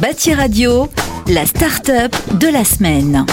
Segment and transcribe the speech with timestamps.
[0.00, 0.88] Bâti Radio,
[1.32, 3.24] la start-up de la semaine.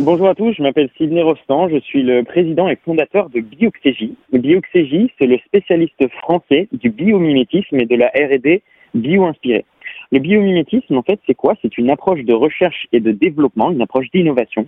[0.00, 4.14] Bonjour à tous, je m'appelle Sidney Rostand, je suis le président et fondateur de Bioxégie.
[4.32, 8.62] Bioxégie, c'est le spécialiste français du biomimétisme et de la R&D
[8.94, 9.66] bio-inspirée.
[10.10, 11.54] Le biomimétisme, en fait, c'est quoi?
[11.60, 14.66] C'est une approche de recherche et de développement, une approche d'innovation,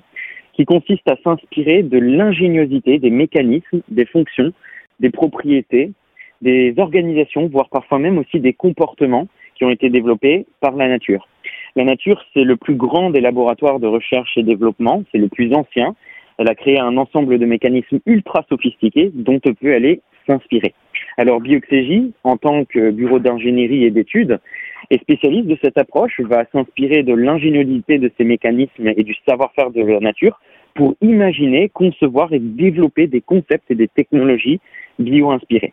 [0.52, 4.52] qui consiste à s'inspirer de l'ingéniosité des mécanismes, des fonctions,
[5.00, 5.92] des propriétés,
[6.44, 11.26] des organisations, voire parfois même aussi des comportements qui ont été développés par la nature.
[11.74, 15.54] La nature, c'est le plus grand des laboratoires de recherche et développement, c'est le plus
[15.54, 15.96] ancien.
[16.36, 20.74] Elle a créé un ensemble de mécanismes ultra sophistiqués dont on peut aller s'inspirer.
[21.16, 24.38] Alors Bioxégie, en tant que bureau d'ingénierie et d'études,
[24.90, 29.70] et spécialiste de cette approche, va s'inspirer de l'ingéniosité de ces mécanismes et du savoir-faire
[29.70, 30.38] de la nature
[30.74, 34.60] pour imaginer, concevoir et développer des concepts et des technologies
[34.98, 35.72] bio-inspirées.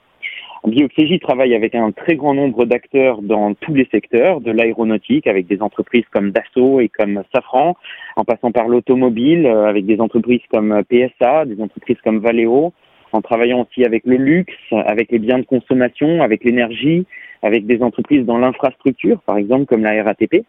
[0.68, 5.48] Bioxégie travaille avec un très grand nombre d'acteurs dans tous les secteurs, de l'aéronautique avec
[5.48, 7.76] des entreprises comme Dassault et comme Safran,
[8.16, 12.74] en passant par l'automobile euh, avec des entreprises comme PSA, des entreprises comme Valeo,
[13.14, 17.06] en travaillant aussi avec le luxe, avec les biens de consommation, avec l'énergie,
[17.42, 20.44] avec des entreprises dans l'infrastructure, par exemple comme la RATP.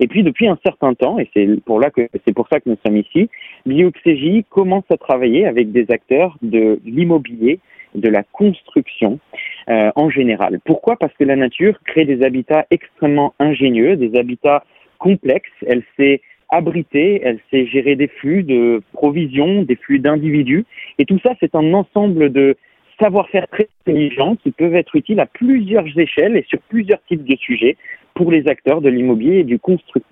[0.00, 2.08] Et puis depuis un certain temps, et c'est pour là que
[2.50, 3.28] ça que nous sommes ici,
[3.66, 7.58] Bioxégie commence à travailler avec des acteurs de l'immobilier,
[7.94, 9.18] de la construction
[9.68, 10.60] euh, en général.
[10.64, 10.96] Pourquoi?
[10.96, 14.64] Parce que la nature crée des habitats extrêmement ingénieux, des habitats
[14.98, 15.50] complexes.
[15.66, 20.64] Elle sait abriter, elle sait gérer des flux de provisions, des flux d'individus.
[20.98, 22.56] Et tout ça, c'est un ensemble de
[23.00, 27.36] savoir-faire très intelligents qui peuvent être utiles à plusieurs échelles et sur plusieurs types de
[27.36, 27.76] sujets
[28.14, 29.60] pour les acteurs de l'immobilier et du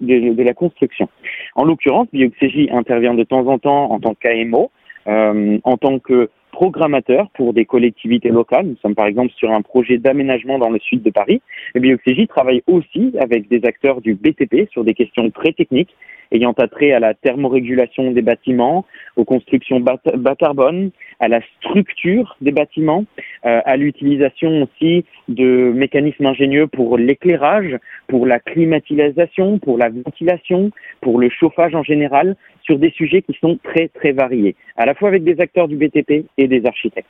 [0.01, 1.09] de, la construction.
[1.55, 4.71] En l'occurrence, Bioxégie intervient de temps en temps en tant qu'AMO,
[5.07, 8.67] euh, en tant que programmateur pour des collectivités locales.
[8.67, 11.43] Nous sommes par exemple sur un projet d'aménagement dans le sud de Paris.
[11.75, 15.95] Et travaille aussi avec des acteurs du BTP sur des questions très techniques
[16.35, 18.85] ayant attrait à la thermorégulation des bâtiments,
[19.17, 19.99] aux constructions bas,
[20.39, 23.05] carbone, à la structure des bâtiments,
[23.47, 27.79] euh, à l'utilisation aussi de mécanismes ingénieux pour l'éclairage,
[28.09, 30.71] pour la climatisation, pour la ventilation,
[31.01, 34.95] pour le chauffage en général, sur des sujets qui sont très très variés, à la
[34.95, 37.09] fois avec des acteurs du BTP et des architectes.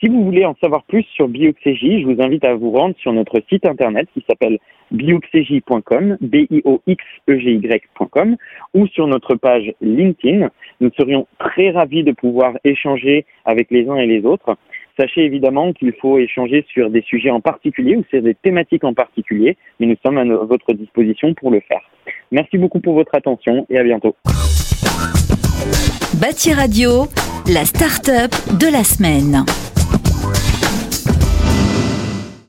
[0.00, 3.12] Si vous voulez en savoir plus sur Bioxégie, je vous invite à vous rendre sur
[3.12, 4.58] notre site internet qui s'appelle
[4.92, 8.36] bioxégie.com, b i o x e g y.com
[8.74, 10.50] ou sur notre page LinkedIn.
[10.80, 14.56] Nous serions très ravis de pouvoir échanger avec les uns et les autres.
[14.96, 18.94] Sachez évidemment qu'il faut échanger sur des sujets en particulier ou sur des thématiques en
[18.94, 21.82] particulier, mais nous sommes à votre disposition pour le faire.
[22.30, 24.14] Merci beaucoup pour votre attention et à bientôt.
[26.20, 27.06] Bâti Radio,
[27.52, 28.30] la start-up
[28.60, 29.44] de la semaine.